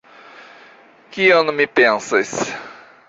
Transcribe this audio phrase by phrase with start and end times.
[1.17, 2.33] Kion mi pensas?